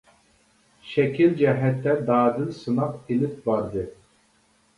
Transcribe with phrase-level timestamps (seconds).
[0.93, 3.87] شەكىل جەھەتتە دادىل سىناق ئېلىپ باردى.